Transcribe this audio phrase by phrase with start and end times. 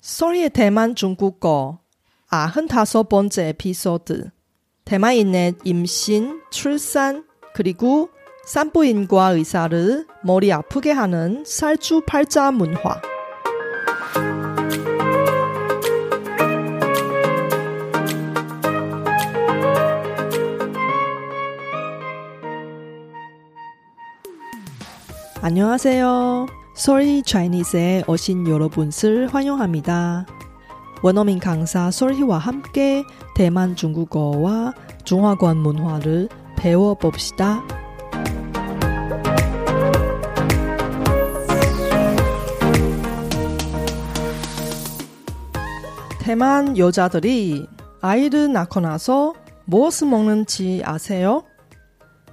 [0.00, 1.80] 소리의 대만 중국어.
[2.28, 4.30] 아흔다섯 번째 에피소드.
[4.84, 8.08] 대만인의 임신, 출산, 그리고
[8.46, 13.00] 산부인과 의사를 머리 아프게 하는 살주팔자 문화.
[25.42, 26.59] 안녕하세요.
[26.76, 30.26] Sorry Chinese에 오신 여러분을 환영합니다.
[31.02, 37.62] 원어민 강사 솔희와 함께 대만 중국어와 중화권 문화를 배워봅시다.
[46.20, 47.66] 대만 여자들이
[48.00, 51.42] 아이를 낳고 나서 무엇을 먹는지 아세요?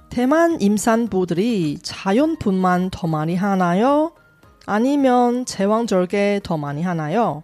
[0.09, 4.11] 대만 임산부들이 자연분만 더 많이 하나요?
[4.67, 7.43] 아니면 제왕절개 더 많이 하나요?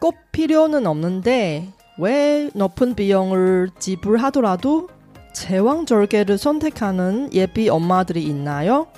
[0.00, 1.68] 꼭 필요는 없는데
[1.98, 4.88] 왜 높은 비용을 지불하더라도
[5.34, 8.88] 제왕절개를 선택하는 예비 엄마들이 있나요?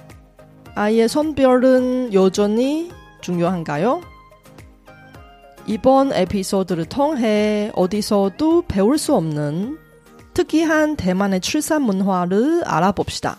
[0.74, 4.00] 아이의 성별은 여전히 중요한가요?
[5.66, 9.78] 이번 에피소드를 통해 어디서도 배울 수 없는
[10.32, 13.36] 특이한 대만의 출산 문화를 알아봅시다.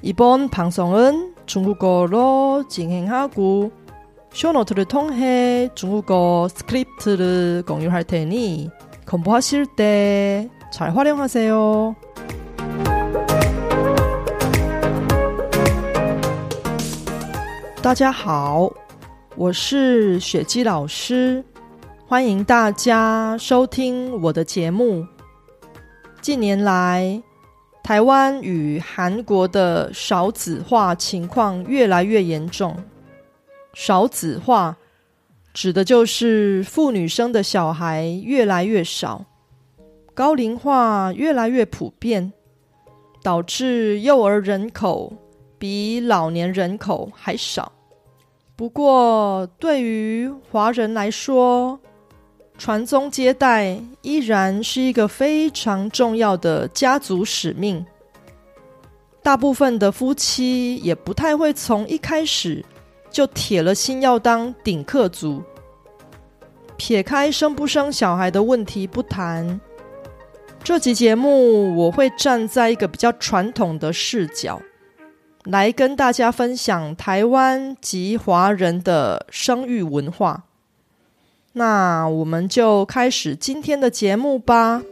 [0.00, 3.71] 이번 방송은 중국어로 진행하고
[4.33, 8.69] 쇼노트를 통해 중국어 스크립트를 공유할 테니
[9.07, 11.95] 공부하실 때 잘 활용하세요.
[17.81, 18.69] 大家好，
[19.37, 21.41] 我是雪姬老师，
[22.05, 25.05] 欢迎大家收听我的节目。
[26.21, 27.21] 近年来，
[27.82, 32.76] 台湾与韩国的少子化情况越来越严重。
[33.74, 34.76] 少子化
[35.52, 39.24] 指的就是妇女生的小孩越来越少，
[40.14, 42.32] 高龄化越来越普遍，
[43.22, 45.12] 导致幼儿人口
[45.58, 47.72] 比老年人口还少。
[48.54, 51.80] 不过，对于华人来说，
[52.64, 57.84] 传宗接代依然是一个非常重要的家族使命。
[59.20, 62.64] 大部分的夫妻也不太会从一开始
[63.10, 65.42] 就铁了心要当顶客族。
[66.76, 69.60] 撇开生不生小孩的问题不谈，
[70.62, 74.62] 这集节目我会站在一个比较传统的视角，
[75.46, 80.44] 来跟大家分享台湾及华人的生育文化。
[81.54, 84.82] 那我们就开始今天的节目吧。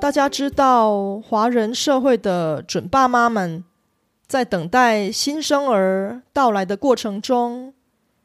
[0.00, 3.62] 大家知道，华人社会的准爸妈们
[4.26, 7.74] 在等待新生儿到来的过程中，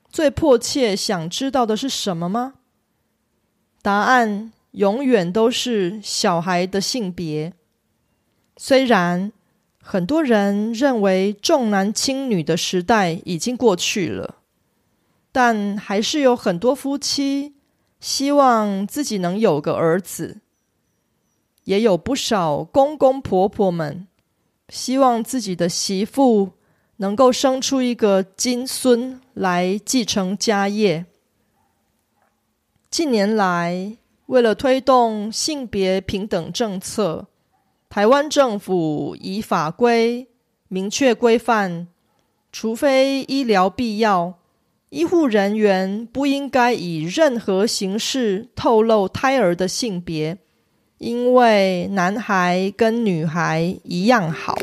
[0.09, 2.53] 最迫切想知道的是什么吗？
[3.81, 7.53] 答案永远都是小孩的性别。
[8.57, 9.31] 虽然
[9.81, 14.35] 很多人认为重男轻女的时代已经过去了，
[15.31, 17.55] 但还是有很多夫妻
[17.99, 20.39] 希望自己能有个儿子，
[21.65, 24.07] 也有不少公公婆婆们
[24.69, 26.51] 希望自己的媳妇
[26.97, 31.05] 能够生出一个金孙来继承家业。
[32.89, 37.27] 近年来，为了推动性别平等政策。
[37.95, 40.27] 台湾政府以法规
[40.67, 41.87] 明确规范，
[42.51, 44.37] 除非医疗必要，
[44.89, 50.37] 医护人员不应该以任何形式透露胎儿的性别，
[50.97, 54.57] 因为男孩跟女孩一样好。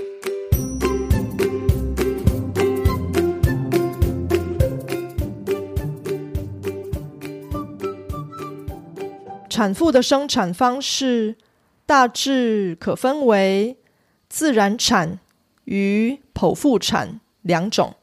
[9.49, 11.39] 产妇的生产方式。
[11.93, 13.77] 大致可分为
[14.27, 15.19] 自然产
[15.65, 17.97] 与剖腹产两种。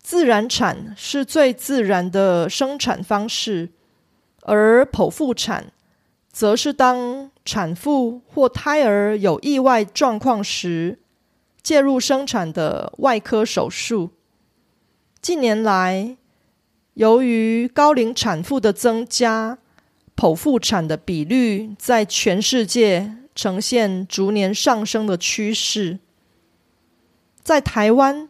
[0.00, 3.72] 自然产是最自然的生产方式，
[4.40, 5.70] 而剖腹产
[6.32, 10.98] 则是当产妇或胎儿有意外状况时
[11.60, 14.12] 介入生产的外科手术。
[15.20, 16.16] 近年来，
[16.94, 19.58] 由于高龄产妇的增加。
[20.18, 26.00] 剖腹产的比率在全世界呈现逐年上升的趋势。
[27.40, 28.28] 在台湾，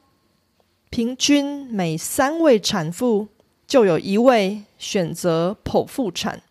[0.90, 3.28] 平均每三位产妇
[3.66, 6.42] 就有一位选择剖腹产，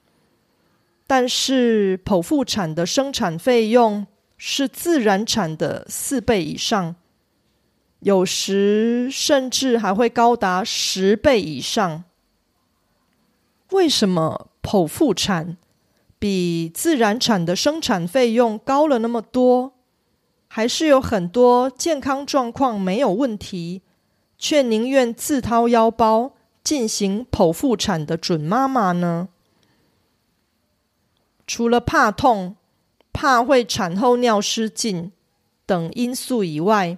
[1.06, 4.08] 但是剖腹产的生产费用
[4.38, 6.96] 是自然产的四倍以上，
[8.00, 12.06] 有时甚至还会高达十倍以上。
[13.70, 15.56] 为什么剖腹产
[16.20, 19.72] 比自然产的生产费用高了那么多？
[20.50, 23.82] 还是有很多健康状况没有问题，
[24.38, 26.34] 却宁愿自掏腰包
[26.66, 29.30] 进行剖腹产的准妈妈呢？
[31.46, 32.58] 除了怕痛、
[33.14, 35.14] 怕会产后尿失禁
[35.66, 36.98] 等因素以外，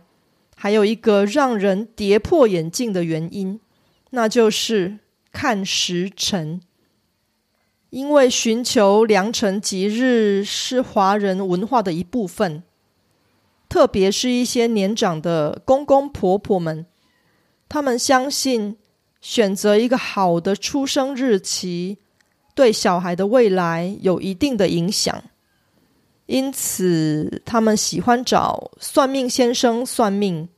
[0.56, 3.60] 还有一个让人跌破眼镜的原因，
[4.10, 4.98] 那就是
[5.32, 6.62] 看时辰。
[7.90, 12.64] 因为寻求良辰吉日是华人文化的一部分，
[13.68, 16.86] 特别是一些年长的公公婆婆们，
[17.68, 18.78] 他们相信
[19.22, 21.98] 选择一个好的出生日期。
[22.56, 25.24] 对小孩的未来有一定的影响，
[26.26, 30.50] 因此他们喜欢找算命先生算命，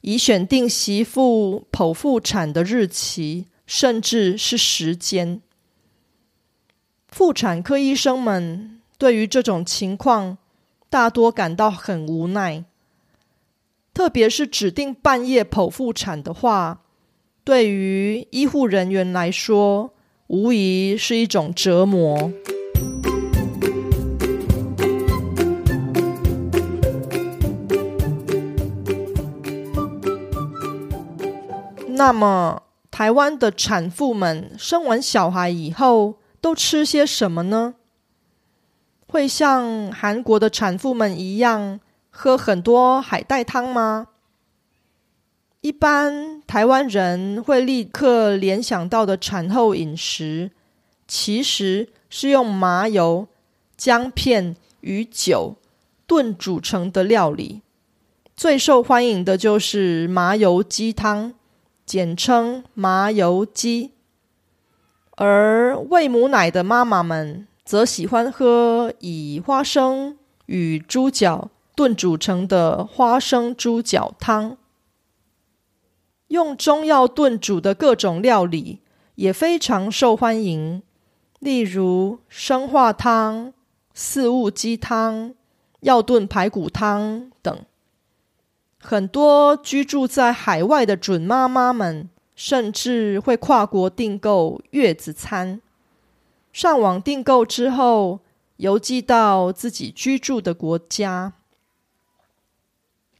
[0.00, 5.42] 以选定媳妇剖腹产的日期，甚至是时间。
[7.12, 10.38] 妇产科医生们对于这种情况
[10.90, 12.64] 大多感到很无奈，
[13.94, 16.80] 特别是指定半夜剖腹产的话，
[17.44, 19.94] 对于医护人员来说。
[20.28, 22.32] 无疑是一种折磨。
[31.88, 37.76] 那么，台湾的产妇们生完小孩以后都吃些什么呢？
[39.06, 41.80] 会像韩国的产妇们一样
[42.10, 44.08] 喝很多海带汤吗？
[45.60, 50.50] 一般台湾人会立刻联想到的产后饮食，
[51.06, 53.28] 其实是用麻油、
[53.76, 55.54] 姜片与酒
[56.08, 57.62] 炖煮成的料理。
[58.34, 61.34] 最受欢迎的就是麻油鸡汤，
[61.86, 63.92] 简称麻油鸡。
[65.16, 70.16] 而喂母奶的妈妈们则喜欢喝以花生
[70.46, 74.56] 与猪脚炖煮成的花生猪脚汤。
[76.28, 78.80] 用中药炖煮的各种料理
[79.16, 80.82] 也非常受欢迎，
[81.38, 83.52] 例如生化汤、
[83.92, 85.34] 四物鸡汤、
[85.80, 87.64] 药炖排骨汤等。
[88.80, 95.60] 很多居住在海外的准妈妈们，甚至会跨国订购月子餐，
[96.52, 98.20] 上网订购之后
[98.56, 101.34] 邮寄到自己居住的国家。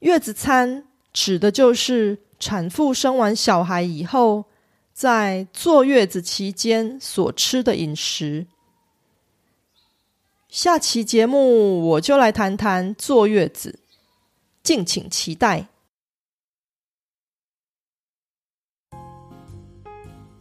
[0.01, 2.19] 月子餐指的就是。
[2.43, 4.47] 产妇生完小孩以后，
[4.93, 8.49] 在坐月子期间所吃的饮食。
[10.49, 13.79] 下期节目我就来谈谈坐月子，
[14.65, 15.69] 敬请期待。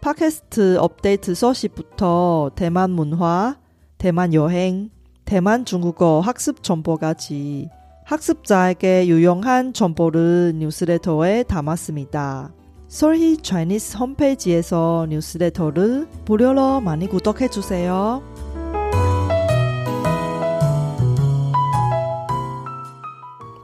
[0.00, 3.58] 팟캐스트 업데이트 소식부터 대만 문화,
[3.98, 4.88] 대만 여행,
[5.26, 7.68] 대만 중국어 학습 정보까지
[8.06, 12.50] 학습자에게 유용한 정보를 뉴스레터에 담았습니다.
[12.88, 18.22] 솔희 차이니스 홈페이지에서 뉴스레터를 무료로 많이 구독해 주세요.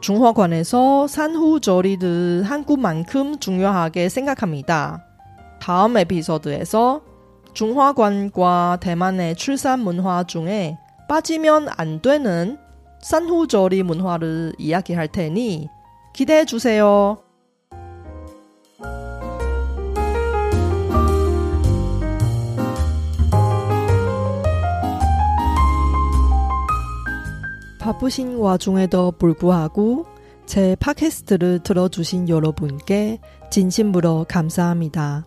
[0.03, 5.16] 중화관에서 산후조리를 한국만큼 중요하게 생각합니다.
[5.67, 7.03] 다음 에피소드에서
[7.53, 12.57] 중화관과 대만의 출산 문화 중에 빠지면 안 되는
[13.03, 15.69] 산후조리 문화를 이야기할 테니
[16.15, 17.19] 기대해 주세요.
[27.81, 30.07] 바쁘신 와중에도 불구하고
[30.47, 33.19] 제 팟캐스트를 들어주신 여러분께
[33.51, 35.27] 진심으로 감사합니다.